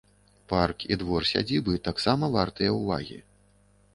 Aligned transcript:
Парк 0.53 0.85
і 0.93 0.97
двор 1.01 1.27
сядзібы 1.33 1.75
таксама 1.89 2.31
вартыя 2.39 2.71
ўвагі. 2.79 3.21